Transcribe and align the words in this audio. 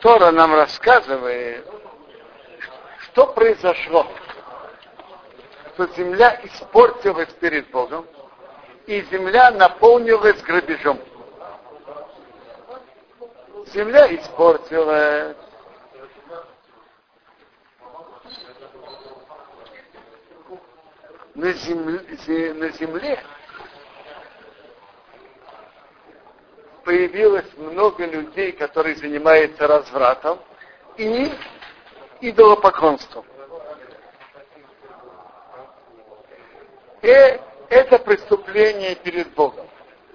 Тора 0.00 0.30
нам 0.30 0.54
рассказывает, 0.54 1.66
что 3.02 3.26
произошло, 3.26 4.06
что 5.74 5.86
земля 5.88 6.40
испортилась 6.42 7.32
перед 7.34 7.70
Богом, 7.70 8.06
и 8.86 9.02
земля 9.02 9.50
наполнилась 9.50 10.40
грабежом. 10.42 10.98
Земля 13.66 14.14
испортилась. 14.14 15.36
На 21.34 21.52
земле, 21.52 22.54
на 22.54 22.68
земле 22.70 23.22
появилось 26.90 27.46
много 27.56 28.04
людей, 28.04 28.50
которые 28.50 28.96
занимаются 28.96 29.64
развратом 29.68 30.40
и 30.96 31.30
идолопоклонством. 32.20 33.24
И 37.02 37.40
это 37.68 37.96
преступление 38.00 38.96
перед 38.96 39.32
Богом. 39.34 39.68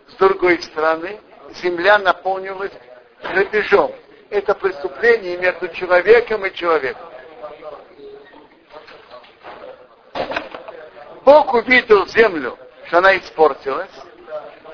С 0.10 0.16
другой 0.16 0.62
стороны, 0.64 1.18
земля 1.64 1.98
наполнилась 1.98 2.74
грабежом. 3.24 3.94
Это 4.30 4.54
преступление 4.54 5.38
между 5.38 5.70
человеком 5.70 6.46
и 6.46 6.54
человеком. 6.54 7.10
Бог 11.24 11.54
увидел 11.54 12.06
землю, 12.08 12.60
что 12.88 12.98
она 12.98 13.16
испортилась, 13.18 13.90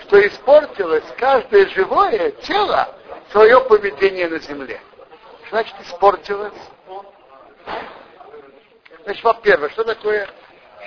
что 0.03 0.27
испортилось 0.27 1.05
каждое 1.17 1.67
живое 1.69 2.31
тело 2.31 2.95
свое 3.31 3.59
поведение 3.61 4.27
на 4.27 4.39
земле. 4.39 4.81
Что 5.45 5.57
значит 5.57 5.75
испортилось? 5.81 6.53
Значит, 9.03 9.23
во-первых, 9.23 9.71
что 9.71 9.83
такое, 9.83 10.29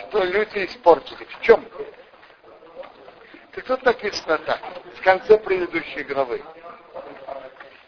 что 0.08 0.22
люди 0.24 0.66
испортились? 0.66 1.28
В 1.28 1.42
чем? 1.42 1.64
Так 3.52 3.64
тут 3.64 3.82
написано 3.84 4.38
так, 4.38 4.60
в 4.96 5.02
конце 5.02 5.38
предыдущей 5.38 6.02
главы, 6.02 6.42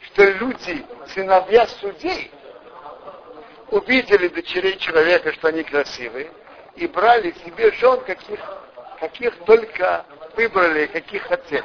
что 0.02 0.24
люди, 0.24 0.86
сыновья 1.08 1.66
судей, 1.66 2.30
увидели 3.70 4.28
дочерей 4.28 4.76
человека, 4.78 5.32
что 5.32 5.48
они 5.48 5.64
красивые, 5.64 6.30
и 6.76 6.86
брали 6.86 7.32
себе 7.44 7.72
жен, 7.72 8.00
каких, 8.00 8.40
каких 9.00 9.36
только 9.44 10.06
выбрали, 10.36 10.86
каких 10.86 11.22
хотели. 11.22 11.64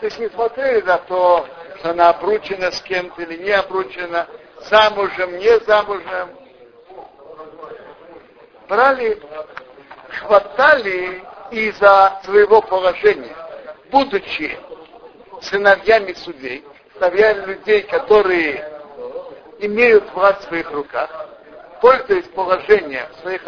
То 0.00 0.06
есть 0.06 0.18
не 0.18 0.28
смотрели 0.28 0.80
на 0.82 0.98
то, 0.98 1.46
что 1.78 1.90
она 1.90 2.10
обручена 2.10 2.70
с 2.70 2.80
кем-то 2.82 3.22
или 3.22 3.42
не 3.42 3.50
обручена, 3.50 4.26
замужем, 4.70 5.38
не 5.38 5.58
замужем. 5.60 6.30
Брали, 8.68 9.20
хватали 10.20 11.22
из-за 11.50 12.20
своего 12.24 12.62
положения, 12.62 13.36
будучи 13.90 14.58
сыновьями 15.42 16.14
судей, 16.14 16.64
сыновьями 16.94 17.46
людей, 17.46 17.82
которые 17.82 18.68
имеют 19.58 20.10
власть 20.14 20.40
в 20.40 20.48
своих 20.48 20.70
руках, 20.70 21.10
пользуясь 21.80 22.26
положением 22.28 23.06
своих, 23.20 23.42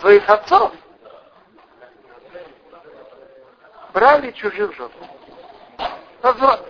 своих 0.00 0.28
отцов, 0.28 0.72
брали 3.92 4.30
чужих 4.32 4.74
жен. 4.74 4.90
Разврат. 6.22 6.64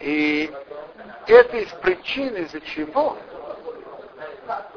И 0.00 0.52
это 1.26 1.56
из 1.56 1.68
причин, 1.74 2.36
из-за 2.36 2.60
чего 2.60 3.16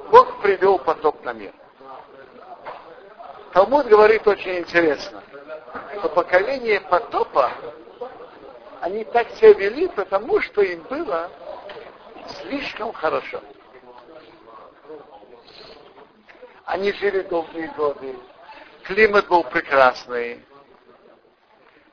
Бог 0.10 0.42
привел 0.42 0.80
потоп 0.80 1.24
на 1.24 1.34
мир. 1.34 1.54
Талмуд 3.54 3.88
говорит 3.88 4.28
очень 4.28 4.60
интересно, 4.60 5.24
что 5.98 6.10
поколение 6.10 6.82
потопа, 6.82 7.52
они 8.82 9.04
так 9.04 9.30
себя 9.32 9.54
вели, 9.54 9.88
потому 9.90 10.40
что 10.42 10.62
им 10.62 10.82
было 10.84 11.30
слишком 12.42 12.94
хорошо. 12.94 13.42
Они 16.70 16.92
жили 16.92 17.22
долгие 17.22 17.66
годы, 17.76 18.16
климат 18.84 19.28
был 19.28 19.44
прекрасный, 19.44 20.46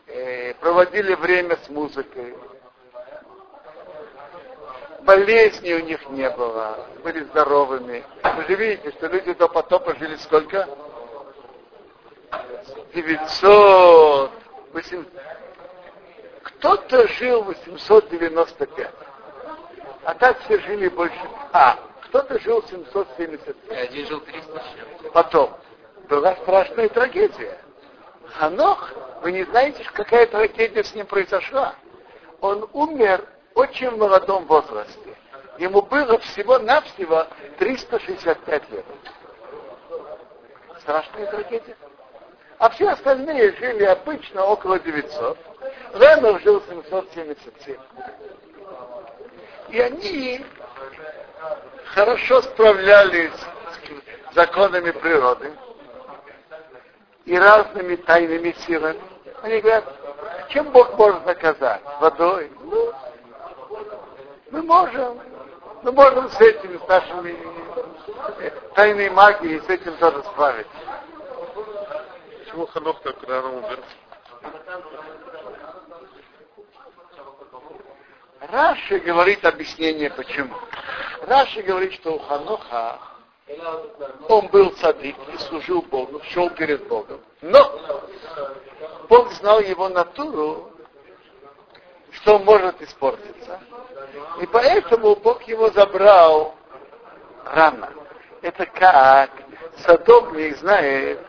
э, 0.06 0.52
проводили 0.60 1.14
время 1.14 1.56
с 1.64 1.70
музыкой, 1.70 2.34
болезней 5.00 5.76
у 5.76 5.80
них 5.82 6.06
не 6.10 6.28
было, 6.28 6.86
были 7.02 7.24
здоровыми. 7.24 8.04
Вы 8.22 8.44
же 8.44 8.54
видите, 8.54 8.90
что 8.90 9.06
люди 9.06 9.32
до 9.32 9.48
потопа 9.48 9.94
жили 9.94 10.16
сколько? 10.16 10.68
900, 12.92 14.30
800. 14.74 15.06
Кто-то 16.42 17.08
жил 17.14 17.44
895, 17.44 18.90
а 20.04 20.14
так 20.16 20.38
все 20.40 20.60
жили 20.60 20.88
больше. 20.88 21.18
А, 21.54 21.78
кто-то 22.08 22.38
жил 22.40 22.62
775. 22.62 23.56
Один 23.70 24.06
жил 24.06 24.20
300 24.20 24.62
Потом 25.12 25.56
была 26.08 26.36
страшная 26.36 26.88
трагедия. 26.88 27.58
Ханох, 28.34 28.92
вы 29.22 29.32
не 29.32 29.44
знаете, 29.44 29.84
какая 29.92 30.26
трагедия 30.26 30.84
с 30.84 30.94
ним 30.94 31.06
произошла. 31.06 31.74
Он 32.40 32.68
умер 32.72 33.24
очень 33.54 33.90
молодом 33.90 34.46
возрасте. 34.46 35.16
Ему 35.58 35.82
было 35.82 36.18
всего-навсего 36.18 37.26
365 37.58 38.70
лет. 38.70 38.84
Страшная 40.80 41.26
трагедия. 41.26 41.76
А 42.58 42.70
все 42.70 42.88
остальные 42.88 43.52
жили 43.56 43.84
обычно 43.84 44.44
около 44.44 44.78
900. 44.78 45.38
Ленов 45.94 46.42
жил 46.42 46.62
777. 46.62 47.76
И 49.70 49.80
они 49.80 50.44
хорошо 51.94 52.42
справлялись 52.42 53.32
с 54.30 54.34
законами 54.34 54.90
природы 54.90 55.52
и 57.24 57.36
разными 57.36 57.96
тайными 57.96 58.54
силами. 58.66 59.00
Они 59.42 59.60
говорят, 59.60 59.84
чем 60.48 60.70
Бог 60.70 60.96
может 60.96 61.24
наказать? 61.26 61.82
Водой? 62.00 62.50
Ну, 62.62 62.92
мы 64.50 64.62
можем. 64.62 65.20
Мы 65.82 65.92
можем 65.92 66.28
с 66.30 66.40
этим, 66.40 66.80
с 66.80 66.88
нашими 66.88 67.36
э, 68.40 68.50
тайной 68.74 69.10
магией, 69.10 69.60
с 69.60 69.68
этим 69.68 69.96
тоже 69.98 70.22
справиться. 70.24 70.72
Почему 72.38 72.66
Ханох 72.66 73.00
так 73.02 73.16
рано 73.28 73.48
умер? 73.50 73.78
Раши 78.50 78.98
говорит 79.00 79.44
объяснение 79.44 80.10
почему. 80.10 80.54
Раши 81.22 81.62
говорит, 81.62 81.94
что 81.94 82.14
у 82.14 82.18
Ханоха 82.18 82.98
он 84.28 84.48
был 84.48 84.72
садик 84.76 85.16
и 85.32 85.38
служил 85.38 85.82
Богу, 85.82 86.20
шел 86.30 86.50
перед 86.50 86.86
Богом. 86.88 87.20
Но 87.42 88.06
Бог 89.08 89.32
знал 89.34 89.60
его 89.60 89.88
натуру, 89.88 90.72
что 92.10 92.36
он 92.36 92.44
может 92.44 92.80
испортиться. 92.82 93.60
И 94.40 94.46
поэтому 94.46 95.16
Бог 95.16 95.42
его 95.44 95.70
забрал 95.70 96.54
рано. 97.44 97.90
Это 98.42 98.66
как 98.66 99.30
садовник 99.78 100.56
знает, 100.58 101.20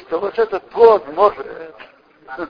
что 0.00 0.18
вот 0.20 0.38
этот 0.38 0.68
плод 0.70 1.06
может 1.14 1.46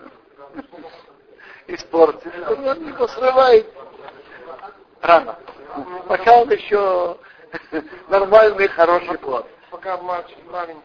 испортиться. 1.66 2.52
Он 2.52 2.88
его 2.88 3.08
срывает 3.08 3.66
рано. 5.02 5.38
Пока 6.06 6.38
он 6.38 6.50
еще 6.50 7.16
нормальный, 8.08 8.68
хороший 8.68 9.18
плод. 9.18 9.46
Пока 9.70 9.96
мальчик 9.98 10.38
маленький, 10.50 10.82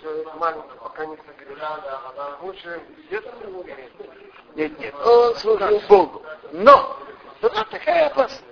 человек 0.00 0.34
маленький, 0.36 0.78
пока 0.82 1.06
не 1.06 1.16
согрел. 1.16 1.58
Лучше 2.42 2.80
где-то 3.06 3.32
Нет, 4.54 4.78
нет, 4.78 4.94
он 5.04 5.34
служил 5.36 5.80
Богу. 5.88 6.22
Но 6.52 6.96
была 7.40 7.64
такая 7.64 8.06
опасность. 8.06 8.44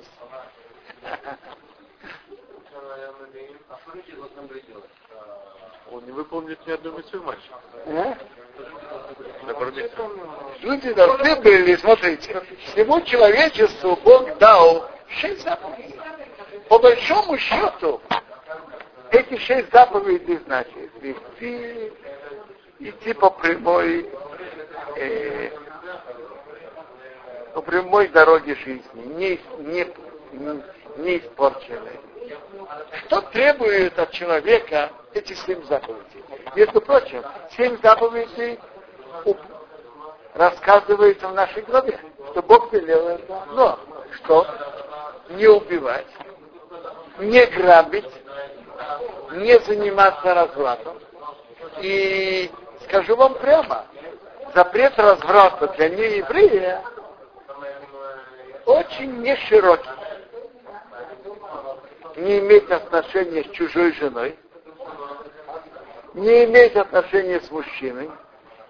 Он 5.91 6.05
не 6.05 6.13
выполнит 6.13 6.65
ни 6.67 6.73
одной 6.73 6.99
миссию 6.99 7.23
мальчик. 7.23 7.53
Люди 10.61 10.93
должны 10.93 11.37
были, 11.37 11.77
смотрите, 11.77 12.43
всему 12.67 13.01
человечеству 13.03 13.99
Бог 14.05 14.37
дал 14.39 14.89
шесть 15.09 15.43
заповедей. 15.43 15.99
По 16.69 16.79
большому 16.79 17.37
счету, 17.39 18.01
эти 19.11 19.37
шесть 19.39 19.73
заповедей 19.73 20.39
значит 20.47 20.91
вести, 21.01 21.93
идти 22.79 23.13
по 23.15 23.31
прямой, 23.31 24.09
э, 24.97 25.51
по 27.55 27.63
прямой 27.63 28.09
дороге 28.09 28.55
жизни, 28.57 29.03
не, 29.17 29.41
не, 29.59 29.87
не 30.99 31.19
испорченной. 31.19 32.10
Что 33.07 33.21
требует 33.23 33.99
от 33.99 34.11
человека 34.13 34.91
эти 35.15 35.33
семь 35.33 35.63
заповедей? 35.65 36.25
Между 36.55 36.81
прочим, 36.81 37.23
семь 37.57 37.77
заповедей 37.83 38.59
рассказывается 40.35 41.29
в 41.29 41.35
нашей 41.35 41.63
главе, 41.63 41.99
что 42.31 42.43
Бог 42.43 42.73
велел 42.73 43.09
это. 43.09 43.45
Но 43.53 43.79
что? 44.17 44.47
Не 45.31 45.47
убивать, 45.47 46.07
не 47.19 47.45
грабить, 47.47 48.11
не 49.33 49.59
заниматься 49.61 50.35
развратом. 50.35 50.99
И 51.81 52.51
скажу 52.85 53.17
вам 53.17 53.35
прямо, 53.35 53.87
запрет 54.55 54.99
разврата 54.99 55.69
для 55.69 55.89
нееврея 55.89 56.83
очень 58.67 59.21
не 59.21 59.37
широкий. 59.37 59.89
Не 62.21 62.39
иметь 62.39 62.71
отношения 62.71 63.45
с 63.45 63.51
чужой 63.53 63.93
женой, 63.95 64.39
не 66.13 66.45
иметь 66.45 66.77
отношения 66.77 67.41
с 67.41 67.51
мужчиной, 67.51 68.11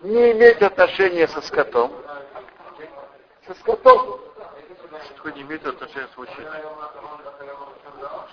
не 0.03 0.31
иметь 0.31 0.63
отношения 0.63 1.27
со 1.27 1.41
скотом. 1.41 1.93
Со 3.49 3.55
скотом. 3.55 4.21
Что 5.19 5.31
не 5.31 5.43
имеет 5.43 5.67
отношения 5.67 6.07
с 6.15 6.17
мужчиной? 6.17 6.61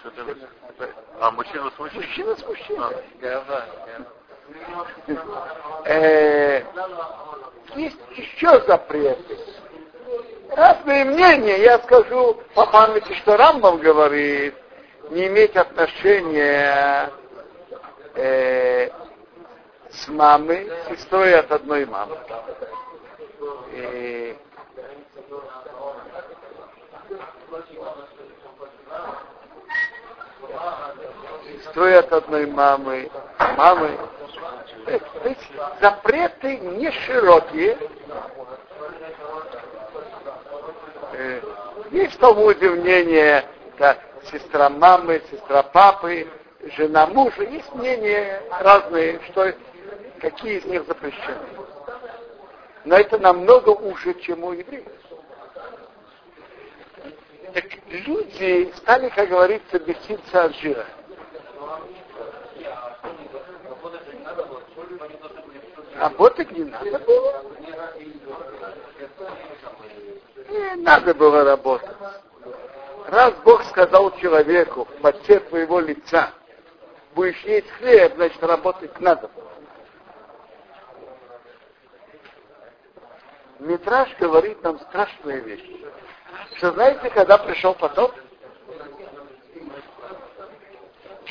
Что? 0.01 0.11
А, 1.19 1.31
мужчина 1.31 1.71
с 1.71 1.79
мужчиной? 1.79 2.05
Мужчина 2.05 2.35
с 2.35 2.45
мужчиной. 2.45 2.95
А. 3.23 3.67
Э, 5.85 6.63
есть 7.75 7.97
еще 8.11 8.61
запреты. 8.67 9.37
Разные 10.51 11.05
мнения. 11.05 11.57
Я 11.57 11.79
скажу 11.79 12.39
по 12.53 12.67
памяти, 12.67 13.13
что 13.15 13.35
Рамбам 13.35 13.79
говорит, 13.79 14.53
не 15.09 15.27
иметь 15.27 15.55
отношения 15.55 17.09
э, 18.15 18.89
с 19.89 20.07
мамой, 20.07 20.69
сестрой 20.89 21.35
от 21.35 21.51
одной 21.51 21.85
мамы. 21.85 22.17
И 23.71 24.37
сестрой 31.63 31.99
от 31.99 32.11
одной 32.11 32.45
мамы, 32.47 33.09
мамы. 33.57 33.97
То 34.85 35.29
есть 35.29 35.51
запреты 35.81 36.57
не 36.57 36.91
широкие. 36.91 37.77
Э, 41.13 41.41
есть 41.91 42.19
Талмуде 42.19 42.69
мнение, 42.69 43.45
да, 43.79 43.97
сестра 44.31 44.69
мамы, 44.69 45.21
сестра 45.31 45.63
папы, 45.63 46.27
жена 46.75 47.07
мужа. 47.07 47.43
Есть 47.43 47.73
мнения 47.73 48.41
разные, 48.59 49.19
что 49.29 49.53
какие 50.19 50.59
из 50.59 50.65
них 50.65 50.85
запрещены. 50.85 51.47
Но 52.85 52.95
это 52.95 53.17
намного 53.17 53.69
уже, 53.69 54.13
чем 54.21 54.43
у 54.43 54.53
евреев. 54.53 54.85
Так 57.53 57.65
люди 57.89 58.71
стали, 58.77 59.09
как 59.09 59.29
говорится, 59.29 59.79
беситься 59.79 60.43
от 60.43 60.55
жира. 60.57 60.85
Работать 65.97 66.51
не 66.51 66.65
надо 66.65 66.99
было. 66.99 67.43
Не 70.49 70.75
надо 70.75 71.13
было 71.15 71.43
работать. 71.43 71.96
Раз 73.07 73.35
Бог 73.45 73.63
сказал 73.63 74.13
человеку 74.17 74.83
в 74.83 75.01
поте 75.01 75.39
твоего 75.39 75.79
лица, 75.79 76.33
будешь 77.15 77.39
есть 77.43 77.69
хлеб, 77.71 78.15
значит 78.15 78.43
работать 78.43 78.99
надо. 78.99 79.31
Митраж 83.59 84.13
говорит 84.19 84.61
нам 84.61 84.77
страшные 84.81 85.39
вещи. 85.39 85.85
Что 86.57 86.73
знаете, 86.73 87.09
когда 87.09 87.37
пришел 87.37 87.73
потоп? 87.73 88.13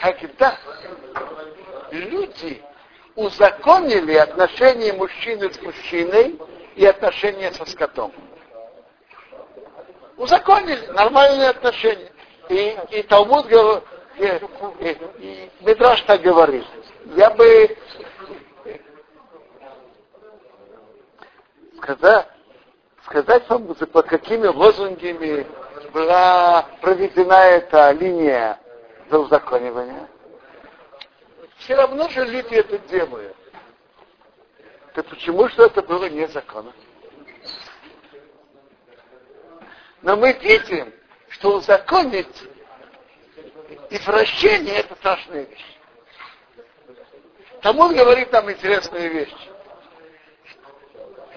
Когда 0.01 0.59
люди 1.91 2.63
узаконили 3.17 4.15
отношения 4.15 4.95
мужчины 4.95 5.53
с 5.53 5.61
мужчиной 5.61 6.41
и 6.75 6.87
отношения 6.87 7.53
со 7.53 7.67
скотом. 7.67 8.15
Узаконили 10.17 10.87
нормальные 10.89 11.51
отношения. 11.51 12.11
И, 12.49 12.79
и 12.91 13.03
Талмуд 13.03 13.47
говорит, 13.47 13.85
и, 14.17 14.25
и, 14.81 14.99
и 15.19 15.51
Медраж 15.61 16.01
так 16.03 16.23
говорит. 16.23 16.65
Я 17.17 17.31
бы 17.31 17.77
сказать, 21.77 22.29
сказать 23.05 23.49
вам, 23.49 23.75
под 23.75 24.07
какими 24.07 24.47
лозунгами 24.47 25.47
была 25.93 26.67
проведена 26.81 27.45
эта 27.47 27.91
линия 27.93 28.59
за 29.11 29.19
узаконивание. 29.19 30.09
Все 31.59 31.75
равно 31.75 32.09
же 32.09 32.25
люди 32.25 32.55
это 32.55 32.79
делают. 32.79 33.37
Так 34.95 35.07
почему 35.07 35.49
что 35.49 35.67
это 35.67 35.83
было 35.83 36.09
незаконно? 36.09 36.73
Но 40.07 40.17
мы 40.17 40.33
видим, 40.35 40.95
что 41.31 41.57
узаконить 41.57 42.45
извращение 43.91 44.77
это 44.77 44.95
страшная 44.95 45.43
вещь. 45.43 45.79
Тому 47.61 47.89
говорит 47.89 48.31
нам 48.31 48.49
интересную 48.51 49.11
вещь 49.11 49.35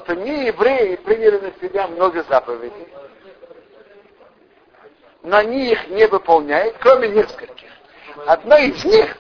что 0.10 0.16
не 0.16 0.48
евреи 0.48 0.96
приняли 0.96 1.38
на 1.38 1.52
себя 1.62 1.88
много 1.88 2.24
заповедей, 2.24 2.88
но 5.22 5.38
они 5.38 5.72
их 5.72 5.88
не 5.90 6.08
выполняют, 6.08 6.78
кроме 6.80 7.10
нескольких. 7.10 7.70
Одна 8.26 8.60
из 8.60 8.84
них, 8.86 9.18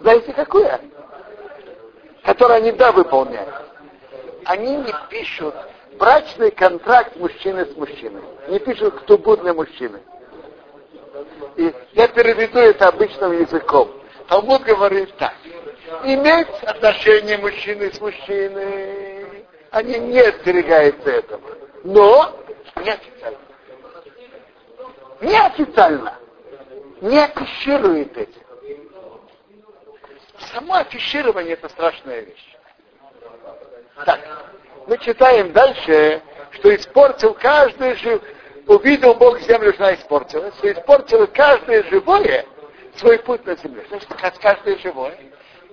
знаете 0.00 0.34
какое? 0.34 0.78
Которое 2.22 2.58
они 2.58 2.72
да 2.72 2.92
выполняют. 2.92 3.54
Они 4.44 4.76
не 4.76 4.94
пишут 5.08 5.54
брачный 5.98 6.50
контракт 6.50 7.16
мужчины 7.16 7.66
с 7.66 7.76
мужчиной. 7.76 8.22
Не 8.48 8.58
пишут, 8.58 9.00
кто 9.00 9.18
будный 9.18 9.52
мужчины. 9.52 10.00
И 11.56 11.74
я 11.92 12.08
переведу 12.08 12.58
это 12.58 12.88
обычным 12.88 13.32
языком. 13.32 13.90
Талмуд 14.28 14.62
говорит 14.62 15.14
так. 15.16 15.34
Иметь 16.04 16.48
отношения 16.62 17.38
мужчины 17.38 17.92
с 17.92 18.00
мужчиной 18.00 19.44
они 19.70 19.98
не 19.98 20.20
остерегаются 20.20 21.10
этого. 21.10 21.42
Но 21.84 22.34
неофициально. 22.76 23.38
Неофициально. 25.20 26.14
Не 27.00 27.18
афиширует 27.24 28.16
этим. 28.16 28.42
Само 30.52 30.76
афиширование 30.76 31.54
это 31.54 31.68
страшная 31.68 32.20
вещь. 32.20 32.56
Так, 34.04 34.20
мы 34.88 34.96
читаем 34.98 35.52
дальше, 35.52 36.22
что 36.52 36.74
испортил 36.74 37.34
каждый 37.34 37.94
жив, 37.96 38.22
увидел 38.66 39.14
Бог 39.14 39.38
землю, 39.40 39.72
что 39.74 39.84
она 39.84 39.94
испортилась, 39.94 40.54
что 40.56 40.72
испортил 40.72 41.26
каждое 41.28 41.82
живое 41.84 42.46
свой 42.96 43.18
путь 43.18 43.44
на 43.44 43.54
земле. 43.56 43.84
Значит, 43.88 44.08
каждое 44.40 44.78
живое. 44.78 45.16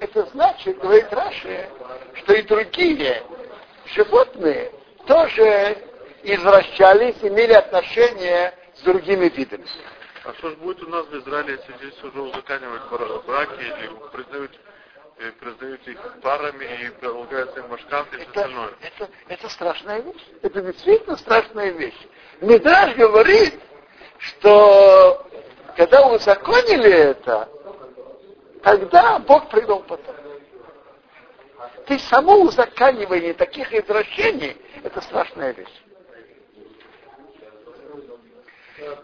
Это 0.02 0.26
значит, 0.34 0.78
говорит 0.80 1.12
Раши, 1.12 1.70
что 2.16 2.34
и 2.34 2.42
другие 2.42 3.24
животные 3.86 4.72
тоже 5.08 5.78
извращались, 6.24 7.16
имели 7.22 7.54
отношения 7.54 8.54
с 8.76 8.82
другими 8.82 9.30
видами. 9.30 9.66
А 10.26 10.34
что 10.34 10.50
же 10.50 10.58
будет 10.58 10.84
у 10.84 10.90
нас 10.90 11.06
в 11.06 11.18
Израиле, 11.20 11.54
если 11.54 11.88
здесь 11.88 12.04
уже 12.04 12.20
узаканивают 12.20 12.84
браки 13.26 13.62
или 13.62 13.90
признают, 14.12 14.52
признают 15.40 15.88
их 15.88 16.00
парами 16.22 16.66
и 16.66 16.90
полагаются 17.02 17.60
им 17.60 17.70
машканты 17.70 18.18
и 18.18 18.20
все 18.20 18.28
остальное? 18.30 18.72
Это, 18.82 19.10
это 19.28 19.50
страшная 19.50 20.02
вещь. 20.02 20.26
Это 20.42 20.62
действительно 20.62 21.18
страшная 21.18 21.72
вещь. 21.72 22.08
Медраж 22.42 22.96
говорит, 22.96 23.60
что 24.18 25.26
когда 25.78 26.08
узаконили 26.08 26.92
это, 26.92 27.50
тогда 28.64 29.20
Бог 29.20 29.50
привел 29.50 29.80
потом. 29.84 30.16
То 31.86 31.94
есть 31.94 32.08
само 32.08 32.42
узаканивание 32.42 33.34
таких 33.34 33.72
извращений– 33.74 34.58
это 34.84 35.02
страшная 35.02 35.54
вещь. 35.54 35.82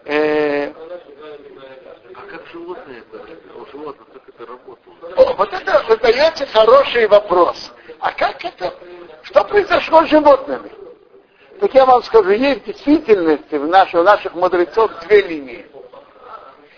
Э, 0.05 0.67
А 2.15 2.21
как 2.29 2.45
животные 2.47 3.03
это? 3.11 3.25
У 3.55 3.65
животных 3.67 4.07
как 4.13 4.27
это 4.27 4.45
работало? 4.45 4.95
о, 5.15 5.33
вот 5.33 5.53
это 5.53 5.83
задается 5.87 6.45
хороший 6.47 7.07
вопрос. 7.07 7.71
А 7.99 8.11
как 8.11 8.43
это? 8.43 8.73
Что 9.23 9.43
произошло 9.45 10.03
с 10.05 10.09
животными? 10.09 10.71
Так 11.59 11.73
я 11.73 11.85
вам 11.85 12.03
скажу, 12.03 12.31
есть 12.31 12.63
в 12.63 12.65
действительности 12.65 13.55
в 13.55 13.67
наших, 13.67 14.01
у 14.01 14.03
наших 14.03 14.33
мудрецов 14.33 14.91
две 15.05 15.21
линии. 15.21 15.65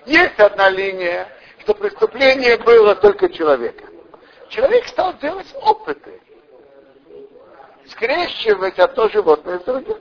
Есть 0.05 0.37
одна 0.39 0.69
линия, 0.69 1.27
что 1.59 1.73
преступление 1.73 2.57
было 2.57 2.93
только 2.95 3.29
человека. 3.29 3.85
Человек 4.49 4.85
стал 4.87 5.13
делать 5.15 5.47
опыты. 5.61 6.21
Скрещивать 7.87 8.77
одно 8.77 9.07
животное 9.09 9.59
с 9.59 9.63
другим. 9.63 9.97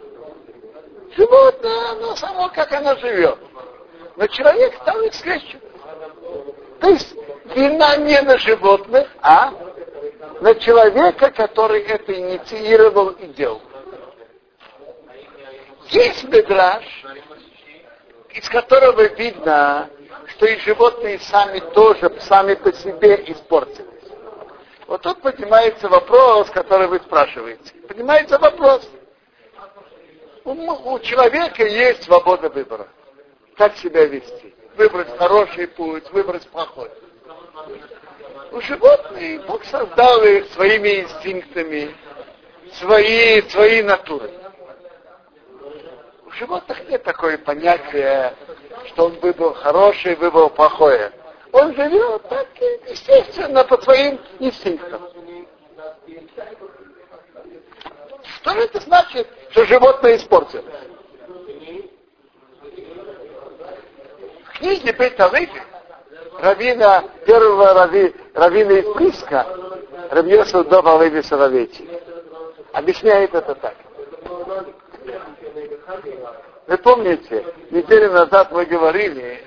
Животное, 1.17 1.91
оно 1.91 2.17
само, 2.17 2.49
как 2.49 2.73
оно 2.73 2.97
живет. 2.97 3.39
Но 4.17 4.27
человек 4.27 4.75
стал 4.83 5.01
их 5.03 5.15
скрещивать. 5.15 5.63
То 6.81 6.89
есть 6.89 7.15
вина 7.55 7.97
не 7.97 8.21
на 8.23 8.39
животных, 8.39 9.09
а 9.21 9.53
на 10.41 10.55
человека, 10.57 11.31
который 11.31 11.83
это 11.83 12.13
инициировал 12.13 13.11
и 13.11 13.27
делал. 13.29 13.63
Есть 15.91 16.25
медраж, 16.25 16.85
из 18.31 18.49
которого 18.49 19.03
видно, 19.15 19.91
что 20.29 20.47
и 20.47 20.59
животные 20.61 21.19
сами 21.19 21.61
тоже, 21.61 22.13
сами 22.21 22.55
по 22.55 22.73
себе 22.73 23.23
испортились. 23.27 23.87
Вот 24.87 25.03
тут 25.03 25.21
поднимается 25.21 25.89
вопрос, 25.89 26.51
который 26.51 26.87
вы 26.87 26.99
спрашиваете. 27.01 27.73
Поднимается 27.87 28.39
вопрос. 28.39 28.89
У, 30.45 30.99
человека 31.01 31.65
есть 31.65 32.05
свобода 32.05 32.49
выбора. 32.49 32.89
Как 33.57 33.77
себя 33.77 34.07
вести. 34.07 34.55
Выбрать 34.77 35.17
хороший 35.17 35.69
путь, 35.69 36.11
выбрать 36.11 36.47
плохой. 36.49 36.91
У 38.51 38.61
животных 38.61 39.47
Бог 39.47 39.65
создал 39.65 40.23
их 40.25 40.47
своими 40.53 41.01
инстинктами, 41.01 41.95
свои, 42.73 43.43
свои 43.43 43.83
натуры. 43.83 44.31
У 46.27 46.31
животных 46.33 46.89
нет 46.89 47.03
такое 47.03 47.39
понятия, 47.39 48.35
что 48.89 49.07
он 49.07 49.19
выбрал 49.21 49.55
хорошее, 49.55 50.17
выбрал 50.17 50.51
плохое. 50.51 51.13
Он 51.53 51.75
живет 51.75 52.29
так, 52.29 52.49
естественно, 52.89 53.63
по 53.65 53.81
своим 53.83 54.19
инстинктам. 54.39 55.03
Что 58.37 58.51
это 58.53 58.81
значит, 58.81 59.29
что 59.53 59.67
животное 59.67 60.17
испортилось? 60.17 60.65
В 64.45 64.59
книге 64.59 64.93
Бейталыфи 64.93 65.63
равина, 66.41 67.05
первого 67.27 67.75
рави, 67.75 68.15
равина 68.35 68.73
из 68.73 68.95
Приска, 68.95 69.47
Рабьесу 70.11 70.65
Доба 70.65 71.03
Леви 71.03 71.23
Соловейчик, 71.23 71.89
объясняет 72.73 73.35
это 73.35 73.55
так. 73.55 73.75
Вы 76.67 76.79
помните, 76.79 77.45
неделю 77.71 78.13
назад 78.13 78.53
мы 78.53 78.65
говорили 78.65 79.45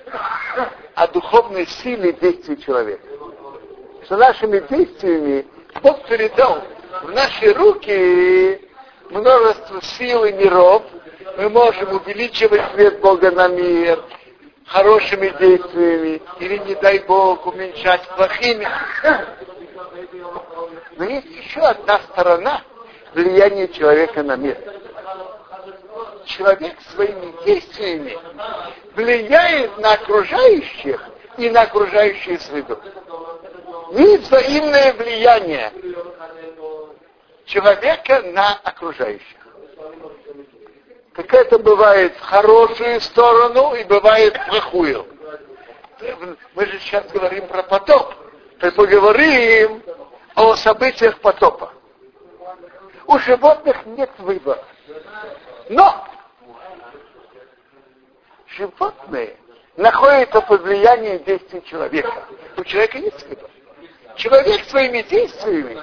о 0.93 1.07
духовной 1.07 1.65
силе 1.65 2.13
действий 2.13 2.61
человека. 2.61 3.03
Что 4.03 4.17
нашими 4.17 4.59
действиями 4.59 5.47
Бог 5.81 6.05
передал 6.07 6.61
в 7.01 7.11
наши 7.11 7.51
руки 7.53 8.64
множество 9.15 9.81
сил 9.81 10.25
и 10.25 10.33
миров. 10.33 10.83
Мы 11.37 11.49
можем 11.49 11.95
увеличивать 11.95 12.61
свет 12.73 12.99
Бога 12.99 13.31
на 13.31 13.47
мир 13.47 14.03
хорошими 14.67 15.29
действиями 15.39 16.21
или, 16.39 16.57
не 16.59 16.75
дай 16.75 16.99
Бог, 16.99 17.45
уменьшать 17.45 18.07
плохими. 18.15 18.67
Но 20.97 21.05
есть 21.05 21.27
еще 21.27 21.59
одна 21.61 21.99
сторона 22.11 22.61
влияния 23.13 23.67
человека 23.67 24.23
на 24.23 24.35
мир 24.35 24.57
человек 26.25 26.75
своими 26.93 27.33
действиями 27.45 28.17
влияет 28.95 29.77
на 29.77 29.93
окружающих 29.93 31.01
и 31.37 31.49
на 31.49 31.61
окружающую 31.61 32.39
среду. 32.39 32.79
Есть 33.91 34.23
взаимное 34.23 34.93
влияние 34.93 35.71
человека 37.45 38.21
на 38.21 38.55
окружающих. 38.63 39.37
Как 41.13 41.33
это 41.33 41.59
бывает 41.59 42.15
в 42.17 42.21
хорошую 42.21 42.99
сторону 42.99 43.73
и 43.73 43.83
бывает 43.85 44.37
плохую. 44.47 45.07
Мы 46.55 46.65
же 46.65 46.79
сейчас 46.79 47.09
говорим 47.11 47.47
про 47.47 47.63
потоп. 47.63 48.13
То 48.59 48.67
есть 48.67 48.75
поговорим 48.75 49.81
о 50.35 50.55
событиях 50.55 51.19
потопа. 51.19 51.71
У 53.07 53.17
животных 53.19 53.85
нет 53.85 54.09
выбора. 54.17 54.63
Но 55.69 56.05
животные 58.47 59.37
находятся 59.77 60.41
под 60.41 60.61
влиянием 60.63 61.23
действий 61.23 61.63
человека. 61.63 62.25
У 62.57 62.63
человека 62.63 62.97
есть 62.97 63.27
выбор. 63.27 63.49
Человек 64.15 64.65
своими 64.65 65.01
действиями 65.01 65.81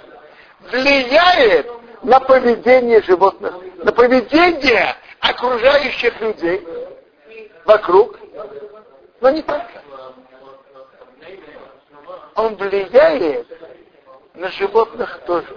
влияет 0.71 1.71
на 2.03 2.21
поведение 2.21 3.03
животных, 3.03 3.55
на 3.79 3.93
поведение 3.93 4.97
окружающих 5.21 6.21
людей 6.21 6.67
вокруг, 7.65 8.19
но 9.21 9.31
не 9.31 9.43
только. 9.43 9.83
Он 12.35 12.57
влияет 12.57 13.47
на 14.35 14.51
животных 14.51 15.21
тоже. 15.27 15.57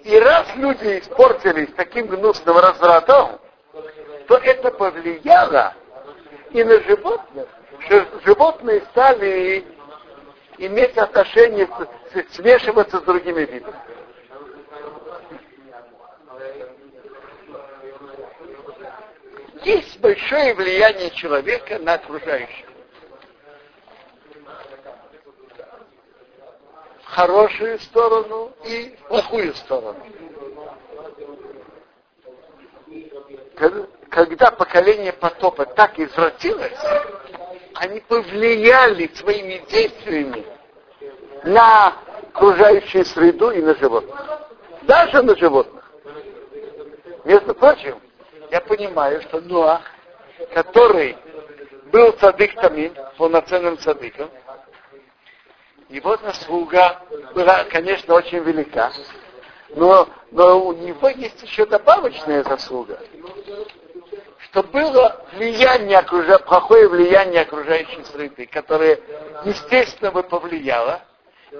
И 0.00 0.18
раз 0.18 0.46
люди 0.56 1.00
испортились 1.00 1.68
таким 1.76 2.06
гнусным 2.06 2.56
развратом, 2.58 3.40
то 4.28 4.36
это 4.36 4.70
повлияло 4.70 5.74
и 6.50 6.64
на 6.64 6.80
животных, 6.82 7.48
что 7.80 8.06
животные 8.24 8.82
стали 8.92 9.64
иметь 10.58 10.96
отношение, 10.96 11.68
смешиваться 12.30 12.98
с 12.98 13.02
другими 13.02 13.40
видами. 13.40 13.74
Есть 19.64 19.98
большое 20.00 20.54
влияние 20.54 21.10
человека 21.10 21.78
на 21.80 21.94
окружающих. 21.94 22.66
В 27.02 27.08
хорошую 27.08 27.78
сторону 27.80 28.52
и 28.64 28.94
в 29.00 29.08
плохую 29.08 29.54
сторону. 29.54 29.98
Когда 34.10 34.50
поколение 34.50 35.12
потопа 35.12 35.64
так 35.66 35.98
извратилось, 35.98 36.78
они 37.78 38.00
повлияли 38.00 39.08
своими 39.14 39.64
действиями 39.68 40.44
на 41.44 41.94
окружающую 42.32 43.04
среду 43.04 43.50
и 43.50 43.60
на 43.60 43.74
животных. 43.74 44.16
Даже 44.82 45.22
на 45.22 45.36
животных. 45.36 45.84
Между 47.24 47.54
прочим, 47.54 48.00
я 48.50 48.60
понимаю, 48.60 49.20
что 49.22 49.40
Ноах, 49.40 49.82
который 50.54 51.16
был 51.92 52.12
цадык 52.12 52.54
Тамин, 52.54 52.94
полноценным 53.16 53.78
цадыком, 53.78 54.30
его 55.88 56.16
заслуга 56.16 57.00
была, 57.34 57.64
конечно, 57.64 58.14
очень 58.14 58.38
велика, 58.38 58.92
но, 59.70 60.08
но 60.32 60.66
у 60.66 60.72
него 60.72 61.08
есть 61.08 61.42
еще 61.42 61.64
добавочная 61.66 62.42
заслуга, 62.42 62.98
что 64.56 64.62
было 64.62 65.22
влияние, 65.34 65.98
окружа... 65.98 66.38
плохое 66.38 66.88
влияние 66.88 67.42
окружающей 67.42 68.02
среды, 68.04 68.46
которое, 68.46 68.98
естественно, 69.44 70.10
бы 70.10 70.22
повлияло, 70.22 71.02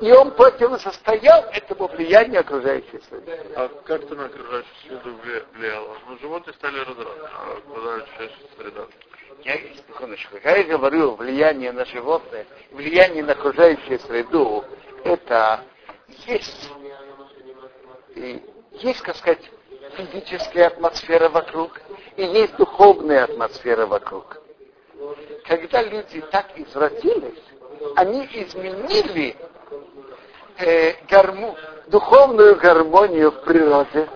и 0.00 0.10
он 0.12 0.30
противостоял 0.30 1.44
этому 1.52 1.88
влиянию 1.88 2.40
окружающей 2.40 2.98
среды. 3.08 3.38
А 3.54 3.68
как 3.84 4.02
это 4.02 4.14
на 4.14 4.24
окружающую 4.24 4.74
среду 4.82 5.14
влияло? 5.52 5.96
Ну, 6.08 6.18
животные 6.20 6.54
стали 6.54 6.78
разраться, 6.78 7.30
а 7.34 7.58
окружающая 7.58 8.30
среда. 8.56 8.86
Я, 9.44 9.58
секундочку, 9.58 10.36
когда 10.36 10.56
я 10.56 10.64
говорю 10.64 11.16
влияние 11.16 11.72
на 11.72 11.84
животное, 11.84 12.46
влияние 12.72 13.22
на 13.22 13.32
окружающую 13.32 13.98
среду, 14.00 14.64
это 15.04 15.60
есть, 16.26 16.70
и 18.14 18.42
есть, 18.80 19.02
как 19.02 19.16
сказать, 19.16 19.50
физическая 19.96 20.68
атмосфера 20.68 21.28
вокруг, 21.28 21.80
и 22.16 22.24
есть 22.24 22.56
духовная 22.56 23.24
атмосфера 23.24 23.86
вокруг. 23.86 24.40
Когда 25.46 25.82
люди 25.82 26.20
так 26.30 26.46
извратились, 26.56 27.42
они 27.94 28.26
изменили 28.32 29.36
э, 30.58 30.94
гарму, 31.08 31.56
духовную 31.88 32.56
гармонию 32.56 33.30
в 33.30 33.42
природе. 33.42 34.08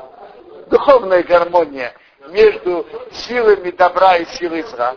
Духовная 0.69 1.23
гармония 1.23 1.95
между 2.29 2.87
силами 3.13 3.71
добра 3.71 4.19
и 4.19 4.25
силой 4.37 4.63
зла, 4.63 4.97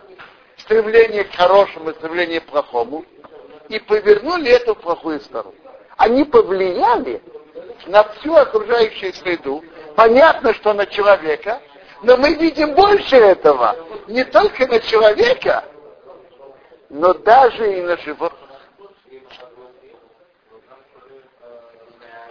стремление 0.58 1.24
к 1.24 1.34
хорошему 1.34 1.90
и 1.90 1.94
стремление 1.94 2.40
к 2.40 2.46
плохому, 2.46 3.04
и 3.68 3.78
повернули 3.80 4.50
это 4.50 4.74
в 4.74 4.78
плохую 4.78 5.20
сторону. 5.20 5.54
Они 5.96 6.24
повлияли 6.24 7.22
на 7.86 8.04
всю 8.04 8.34
окружающую 8.34 9.12
среду. 9.14 9.64
Понятно, 9.96 10.54
что 10.54 10.72
на 10.72 10.86
человека, 10.86 11.60
но 12.04 12.18
мы 12.18 12.34
видим 12.34 12.74
больше 12.74 13.16
этого. 13.16 13.76
Не 14.08 14.24
только 14.24 14.66
на 14.66 14.78
человека, 14.80 15.64
но 16.90 17.14
даже 17.14 17.78
и 17.78 17.82
на 17.82 17.96
животных. 17.96 18.40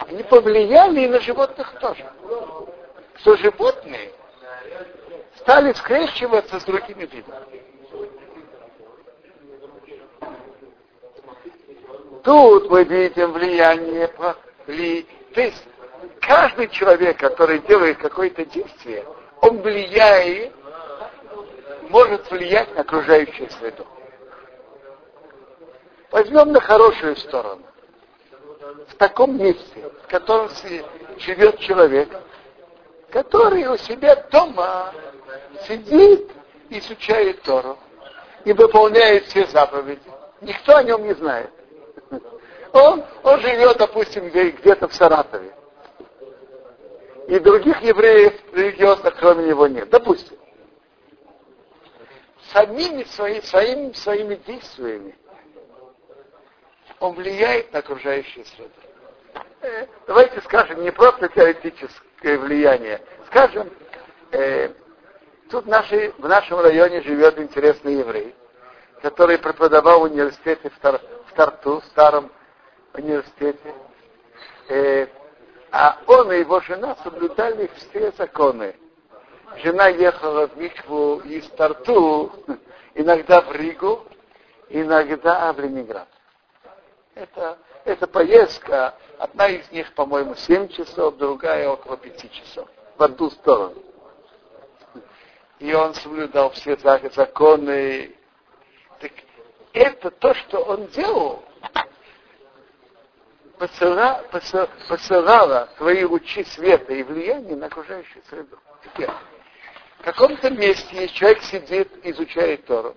Они 0.07 0.23
повлияли 0.23 1.01
и 1.01 1.07
на 1.07 1.19
животных 1.19 1.73
тоже. 1.79 2.05
Что 3.15 3.35
животные 3.37 4.11
стали 5.37 5.73
скрещиваться 5.73 6.59
с 6.59 6.63
другими 6.63 7.05
видами. 7.05 7.63
Тут 12.23 12.69
мы 12.69 12.83
видим 12.85 13.33
влияние, 13.33 14.09
вли... 14.65 15.05
то 15.33 15.41
есть 15.41 15.61
каждый 16.21 16.69
человек, 16.69 17.17
который 17.17 17.59
делает 17.59 17.97
какое-то 17.97 18.45
действие, 18.45 19.03
он 19.43 19.61
влияет, 19.61 20.53
может 21.89 22.31
влиять 22.31 22.73
на 22.75 22.81
окружающую 22.81 23.49
среду. 23.51 23.85
Возьмем 26.11 26.51
на 26.51 26.61
хорошую 26.61 27.17
сторону. 27.17 27.63
В 28.87 28.95
таком 28.95 29.37
месте, 29.37 29.91
в 30.03 30.07
котором 30.07 30.49
живет 31.17 31.59
человек, 31.59 32.09
который 33.09 33.67
у 33.67 33.77
себя 33.77 34.15
дома 34.31 34.93
сидит, 35.67 36.31
изучает 36.69 37.41
Тору 37.41 37.77
и 38.45 38.53
выполняет 38.53 39.25
все 39.25 39.45
заповеди. 39.47 40.01
Никто 40.41 40.77
о 40.77 40.83
нем 40.83 41.03
не 41.03 41.13
знает. 41.15 41.49
Он, 42.71 43.03
он 43.23 43.39
живет, 43.41 43.77
допустим, 43.77 44.29
где-то 44.29 44.87
в 44.87 44.93
Саратове. 44.93 45.51
И 47.27 47.39
других 47.39 47.81
евреев 47.81 48.33
религиозных, 48.53 49.15
кроме 49.17 49.47
него, 49.47 49.67
нет. 49.67 49.89
Допустим. 49.89 50.37
Самими 52.51 53.03
свои, 53.05 53.41
своими, 53.41 53.93
своими 53.93 54.35
действиями 54.35 55.15
он 56.99 57.15
влияет 57.15 57.71
на 57.73 57.79
окружающую 57.79 58.45
среду. 58.45 58.71
Давайте 60.07 60.41
скажем, 60.41 60.81
не 60.81 60.91
просто 60.91 61.27
теоретическое 61.29 62.37
влияние. 62.37 63.01
Скажем, 63.27 63.69
э, 64.31 64.69
тут 65.49 65.65
наши, 65.65 66.13
в 66.17 66.27
нашем 66.27 66.59
районе 66.59 67.01
живет 67.01 67.39
интересный 67.39 67.95
еврей, 67.95 68.35
который 69.01 69.37
преподавал 69.37 70.01
в 70.01 70.03
университете 70.03 70.69
в, 70.69 70.79
Тар, 70.79 71.01
в 71.27 71.33
Тарту, 71.33 71.79
в 71.79 71.85
старом 71.85 72.31
университете. 72.93 73.73
Э, 74.69 75.07
а 75.73 75.97
он 76.05 76.31
и 76.31 76.37
его 76.37 76.61
жена 76.61 76.95
соблюдали 77.03 77.67
все 77.75 78.11
законы. 78.11 78.75
Жена 79.63 79.87
ехала 79.87 80.47
в 80.47 80.55
Микву 80.55 81.17
из 81.21 81.47
Тарту, 81.49 82.31
иногда 82.93 83.41
в 83.41 83.51
Ригу, 83.53 84.05
иногда 84.69 85.51
в 85.51 85.59
Ленинград. 85.59 86.07
Это, 87.15 87.57
это 87.85 88.05
поездка, 88.05 88.93
одна 89.17 89.47
из 89.47 89.71
них, 89.71 89.91
по-моему, 89.95 90.35
7 90.35 90.67
часов, 90.67 91.17
другая 91.17 91.67
около 91.67 91.97
5 91.97 92.31
часов, 92.31 92.69
в 92.95 93.01
одну 93.01 93.31
сторону. 93.31 93.81
И 95.57 95.73
он 95.73 95.95
соблюдал 95.95 96.51
все 96.51 96.77
законы. 96.77 98.15
Так 98.99 99.11
это 99.73 100.11
то, 100.11 100.35
что 100.35 100.59
он 100.59 100.85
делал, 100.87 101.43
посыла, 103.67 104.21
посыла, 104.29 104.69
посылала 104.89 105.69
свои 105.77 106.03
лучи 106.03 106.43
света 106.43 106.91
и 106.93 107.01
влияния 107.01 107.55
на 107.55 107.67
окружающую 107.67 108.21
среду. 108.29 108.59
Теперь, 108.83 109.09
в 109.99 110.03
каком-то 110.03 110.49
месте 110.49 111.07
человек 111.07 111.41
сидит, 111.43 111.89
изучает 112.03 112.65
Тору, 112.65 112.93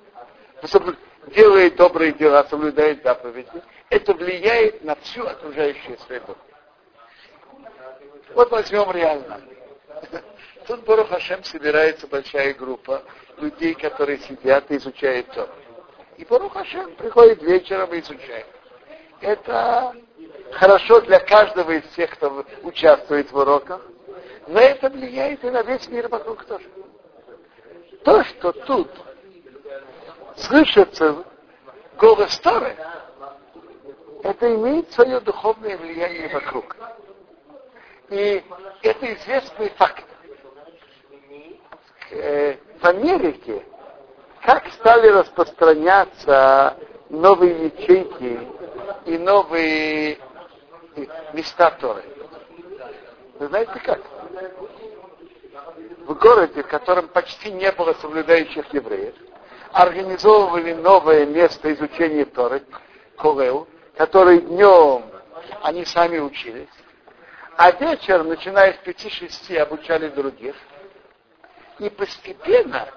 делает 1.29 1.77
добрые 1.77 2.13
дела, 2.13 2.45
соблюдает 2.51 3.05
заповеди, 3.05 3.63
это 3.91 4.13
влияет 4.15 4.83
на 4.83 4.97
всю 4.97 5.25
окружающую 5.25 5.97
среду. 6.01 6.37
Вот 8.35 8.51
возьмем 8.51 8.91
реально. 8.91 9.41
Тут 10.67 10.85
Барух 10.85 11.11
Хашем 11.11 11.45
собирается 11.45 12.09
большая 12.09 12.55
группа 12.55 13.05
людей, 13.39 13.75
которые 13.75 14.19
сидят 14.19 14.69
и 14.73 14.79
изучают 14.79 15.31
то. 15.31 15.49
И 16.17 16.25
Барух 16.25 16.55
Хашем 16.55 16.97
приходит 16.97 17.41
вечером 17.41 17.95
и 17.95 18.01
изучает. 18.01 18.47
Это 19.21 19.95
хорошо 20.53 21.01
для 21.03 21.21
каждого 21.21 21.73
из 21.73 21.85
тех, 21.95 22.11
кто 22.11 22.45
участвует 22.63 23.31
в 23.31 23.37
уроках, 23.37 23.81
но 24.47 24.61
это 24.61 24.89
влияет 24.89 25.45
и 25.45 25.51
на 25.51 25.63
весь 25.63 25.89
мир 25.89 26.09
вокруг 26.09 26.45
тоже. 26.45 26.67
То, 28.05 28.23
что 28.25 28.53
тут 28.53 28.91
слышится 30.37 31.25
голос 31.99 32.39
Торы, 32.39 32.77
это 34.23 34.55
имеет 34.55 34.93
свое 34.93 35.21
духовное 35.21 35.77
влияние 35.77 36.29
вокруг. 36.29 36.77
И 38.11 38.45
это 38.83 39.15
известный 39.15 39.71
факт. 39.71 40.05
Э, 42.11 42.57
в 42.81 42.85
Америке 42.85 43.65
как 44.43 44.69
стали 44.75 45.09
распространяться 45.09 46.77
новые 47.11 47.67
ячейки 47.67 48.39
и 49.05 49.19
новые 49.19 50.19
места 51.33 51.71
Торы. 51.73 52.03
Вы 53.39 53.49
знаете 53.49 53.79
как? 53.85 54.01
В 56.07 56.15
городе, 56.15 56.63
в 56.63 56.69
котором 56.69 57.09
почти 57.09 57.51
не 57.51 57.71
было 57.73 57.93
соблюдающих 57.95 58.73
евреев, 58.73 59.15
организовывали 59.73 60.73
новое 60.73 61.27
место 61.27 61.73
изучения 61.75 62.25
Торы, 62.25 62.63
Колеу, 63.17 63.67
который 63.97 64.41
днем 64.41 65.05
они 65.63 65.85
сами 65.85 66.19
учились, 66.19 66.69
а 67.57 67.71
вечером, 67.73 68.29
начиная 68.29 68.75
с 68.75 68.87
5-6, 68.87 69.57
обучали 69.59 70.09
других. 70.09 70.55
И 71.79 71.91
постепенно 71.91 72.89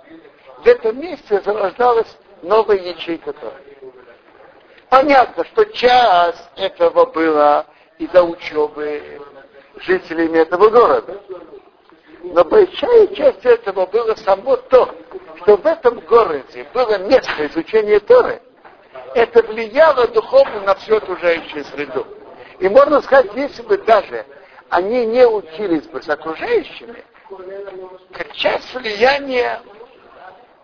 в 0.59 0.67
этом 0.67 0.99
месте 0.99 1.41
зарождалась 1.41 2.17
новая 2.41 2.77
ячейка 2.77 3.33
Торы. 3.33 3.55
Понятно, 4.89 5.45
что 5.45 5.65
часть 5.65 6.49
этого 6.55 7.05
было 7.05 7.65
из-за 7.99 8.23
учебы 8.23 9.21
жителями 9.81 10.39
этого 10.39 10.69
города. 10.69 11.21
Но 12.23 12.43
большая 12.43 13.07
часть 13.07 13.45
этого 13.45 13.85
было 13.85 14.15
само 14.15 14.57
то, 14.57 14.93
что 15.38 15.57
в 15.57 15.65
этом 15.65 15.99
городе 16.01 16.67
было 16.73 16.97
место 16.97 17.45
изучения 17.47 17.99
Торы, 17.99 18.41
это 19.15 19.41
влияло 19.43 20.07
духовно 20.07 20.62
на 20.62 20.75
всю 20.75 20.95
окружающую 20.95 21.63
среду. 21.65 22.05
И 22.59 22.67
можно 22.67 23.01
сказать, 23.01 23.31
если 23.35 23.62
бы 23.62 23.77
даже 23.77 24.25
они 24.69 25.05
не 25.05 25.25
учились 25.27 25.88
бы 25.88 26.01
с 26.01 26.09
окружающими, 26.09 27.03
как 28.12 28.33
часть 28.33 28.73
влияния 28.73 29.62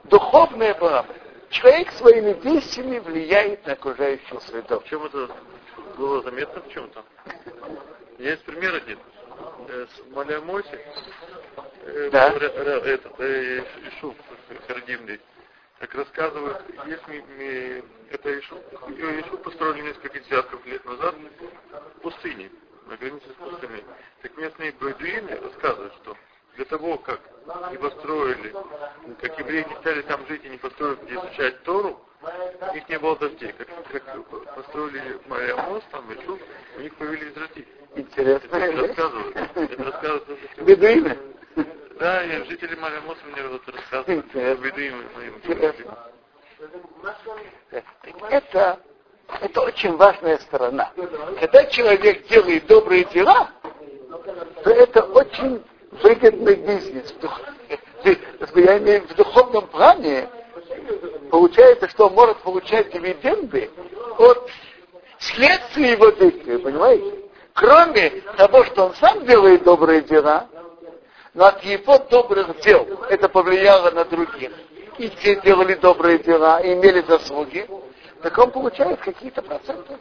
духовное 0.06 0.74
была 0.76 1.04
бы. 1.04 1.14
Человек 1.50 1.92
своими 1.94 2.34
действиями 2.34 3.00
влияет 3.00 3.66
на 3.66 3.74
окружающую 3.74 4.42
среду. 4.42 4.80
В 4.80 4.86
чем 4.86 5.06
это 5.06 5.30
было 5.96 6.22
заметно 6.22 6.62
в 6.62 6.70
чем-то? 6.70 7.04
Есть 8.18 8.44
пример 8.44 8.76
один. 8.76 9.00
Э, 9.68 9.88
с 9.90 10.12
Малямоси, 10.12 10.80
э, 11.84 12.10
да. 12.12 12.30
этот, 12.30 13.20
э, 13.20 13.64
Ишуф 13.90 14.16
Хардимный, 14.68 15.20
как 15.80 15.94
рассказывают, 15.96 16.62
если 16.86 17.84
это 18.12 18.40
Ишуф, 18.40 18.60
Ишуф 18.90 19.42
построили 19.42 19.82
несколько 19.82 20.20
десятков 20.20 20.66
лет 20.66 20.86
назад 20.86 21.16
в 21.96 22.02
пустыне, 22.02 22.50
на 22.86 22.96
границе 22.96 23.28
с 23.30 23.34
пустыней. 23.34 23.84
Так 24.22 24.38
местные 24.38 24.72
бедуины 24.72 25.36
рассказывают, 25.42 25.94
что 25.96 26.16
для 26.56 26.66
того, 26.66 26.98
как 26.98 27.20
не 27.72 27.78
построили, 27.78 28.54
как 29.22 29.40
евреи 29.40 29.66
не 29.68 29.76
стали 29.76 30.02
там 30.04 30.26
жить 30.28 30.44
и 30.46 30.50
не 30.50 30.58
построили, 30.58 30.98
где 31.04 31.16
изучать 31.16 31.64
Тору, 31.64 32.00
у 32.22 32.74
них 32.74 32.90
не 32.90 32.98
было 32.98 33.16
дождей. 33.18 33.54
Как, 33.54 33.68
как 34.06 34.56
построили 34.56 35.20
Мария 35.28 35.56
мост, 35.56 35.86
там, 35.92 36.12
Ишуф, 36.14 36.40
у 36.78 36.82
них 36.82 36.96
появились 36.96 37.34
дожди. 37.34 37.68
Интересно. 37.96 38.56
Это 38.56 38.88
рассказывают. 38.88 39.36
Это 39.56 39.84
рассказывают. 39.84 40.40
Бедуины? 40.58 41.18
Да, 42.00 42.24
я, 42.24 42.44
жители 42.46 42.76
Мария 42.76 43.02
моста 43.02 43.26
мне 43.28 43.42
это 43.42 43.72
рассказывают. 43.72 44.34
Бедуины 44.34 45.04
моим. 45.16 45.42
Это, 48.30 48.80
это 49.42 49.62
очень 49.62 49.96
важная 49.96 50.38
сторона. 50.40 50.92
Когда 51.40 51.66
человек 51.66 52.28
делает 52.28 52.66
добрые 52.66 53.06
дела, 53.06 53.52
то 54.64 54.72
это 54.72 55.04
очень 55.04 55.64
выгодный 56.02 56.56
бизнес 56.56 57.14
я 58.60 58.78
имею 58.78 59.08
в 59.08 59.16
духовном 59.16 59.68
плане, 59.68 60.30
получается, 61.30 61.90
что 61.90 62.08
он 62.08 62.14
может 62.14 62.38
получать 62.40 62.92
дивиденды 62.92 63.70
от 64.18 64.50
следствия 65.20 65.92
его 65.92 66.10
действия, 66.12 66.60
понимаете? 66.60 67.20
Кроме 67.54 68.10
того, 68.38 68.66
что 68.66 68.88
он 68.88 68.96
сам 68.96 69.26
делает 69.26 69.64
добрые 69.64 70.02
дела, 70.02 70.48
но 71.34 71.46
от 71.46 71.64
его 71.64 71.98
добрых 71.98 72.60
дел 72.62 72.86
это 73.10 73.30
повлияло 73.30 73.92
на 73.92 74.06
других. 74.06 74.52
И 74.98 75.10
те 75.10 75.36
делали 75.42 75.76
добрые 75.76 76.20
дела, 76.20 76.60
и 76.62 76.74
имели 76.74 77.02
заслуги, 77.02 77.68
так 78.22 78.38
он 78.38 78.52
получает 78.52 79.00
какие-то 79.00 79.42
проценты. 79.42 79.94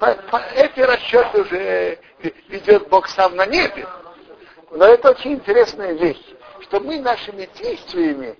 По, 0.00 0.14
по, 0.14 0.36
эти 0.54 0.80
расчеты 0.80 1.42
уже 1.42 1.98
ведет 2.48 2.88
Бог 2.88 3.08
сам 3.08 3.34
на 3.36 3.46
небе. 3.46 3.86
Но 4.70 4.84
это 4.84 5.10
очень 5.10 5.34
интересная 5.34 5.92
вещь, 5.92 6.22
что 6.62 6.80
мы 6.80 7.00
нашими 7.00 7.48
действиями 7.58 8.38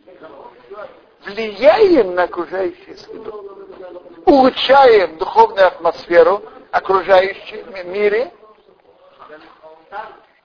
влияем 1.24 2.14
на 2.14 2.24
окружающую 2.24 2.96
среду, 2.96 4.22
улучшаем 4.24 5.16
духовную 5.18 5.66
атмосферу 5.66 6.42
окружающем 6.70 7.92
мире, 7.92 8.32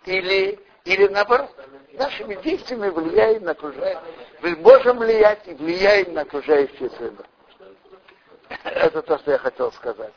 или, 0.05 0.59
или 0.85 1.07
наоборот, 1.07 1.49
нашими 1.93 2.35
действиями 2.35 2.89
влияем 2.89 3.43
на 3.43 3.51
окружающую 3.51 4.01
Мы 4.41 4.55
можем 4.57 4.99
влиять 4.99 5.47
и 5.47 5.53
влияем 5.53 6.13
на 6.13 6.21
окружающую 6.21 6.89
среду. 6.91 7.23
Это 8.63 9.01
то, 9.01 9.17
что 9.19 9.31
я 9.31 9.37
хотел 9.37 9.71
сказать. 9.73 10.13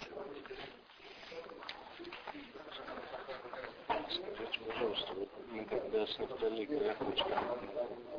Пожалуйста, 4.76 5.12
вот 5.14 5.28
мы 5.50 5.64
когда 5.64 6.06
с 6.06 6.18
Нафтали 6.18 6.64
Горохочком 6.66 7.32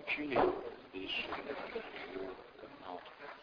учили 0.03 0.39
здесь, 0.89 1.25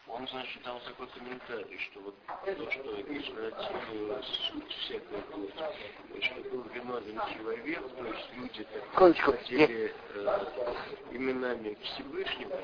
он, 0.07 0.27
значит, 0.27 0.63
дал 0.63 0.79
такой 0.81 1.07
комментарий, 1.07 1.77
что 1.79 1.99
вот 2.01 2.15
то, 2.45 2.71
что 2.71 3.01
извратила 3.01 4.21
суть 4.21 4.71
всякой 4.71 5.21
плоти, 5.31 6.21
что 6.21 6.49
был 6.49 6.63
виновен 6.73 7.19
человек, 7.33 7.81
то 7.97 8.05
есть 8.05 8.29
люди 8.35 8.67
так 8.93 9.17
хотели 9.17 9.93
э, 10.13 10.73
именами 11.11 11.77
Всевышнего, 11.83 12.57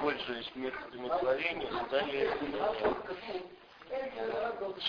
пользуясь 0.00 0.50
методами 0.54 1.08
творения, 1.20 1.84
стали 1.86 2.30
э, 2.30 2.94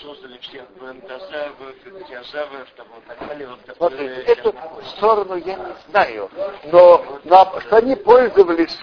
создали 0.02 0.38
всех 0.38 0.64
бандазавов, 0.80 1.74
тиазавов, 2.08 2.68
там, 2.76 2.86
и 2.86 3.08
так 3.08 3.28
далее. 3.28 3.48
Вот, 3.48 3.58
Смотрите, 3.76 4.22
эту 4.22 4.54
сторону 4.96 5.36
я 5.36 5.54
не 5.56 5.74
знаю, 5.88 6.30
но, 6.64 7.20
но 7.24 7.60
что 7.60 7.76
они 7.76 7.96
пользовались 7.96 8.76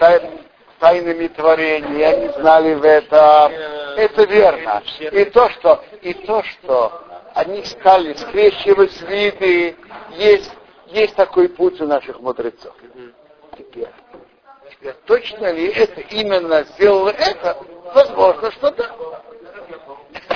тайнами 0.78 1.28
творения, 1.28 2.08
они 2.08 2.28
знали 2.40 2.74
в 2.74 2.84
этом. 2.84 3.52
Это 3.96 4.24
верно. 4.24 4.82
И 4.98 5.24
то, 5.26 5.48
что, 5.50 5.84
и 6.00 6.14
то, 6.14 6.42
что 6.42 7.02
они 7.34 7.64
стали 7.64 8.14
скрещивать 8.14 9.00
виды, 9.02 9.76
есть, 10.16 10.50
есть 10.88 11.14
такой 11.14 11.48
путь 11.48 11.80
у 11.80 11.86
наших 11.86 12.20
мудрецов. 12.20 12.74
Теперь, 13.56 13.88
теперь 14.70 14.94
точно 15.06 15.52
ли 15.52 15.68
это 15.68 16.00
именно 16.00 16.64
сделало 16.64 17.10
это? 17.10 17.58
Возможно, 17.94 18.50
что 18.52 18.70
да. 18.70 18.90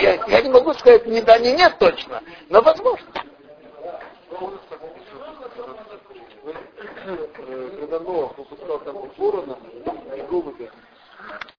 Я, 0.00 0.14
я 0.26 0.42
не 0.42 0.50
могу 0.50 0.74
сказать 0.74 1.06
ни 1.06 1.20
да, 1.20 1.38
ни 1.38 1.48
нет 1.48 1.76
точно, 1.78 2.22
но 2.48 2.60
возможно. 2.60 3.06
Когда 7.80 8.00
Новых 8.00 8.36
выпускал 8.36 8.80
там 8.80 8.96
и 9.04 10.22
голубя, 10.22 10.70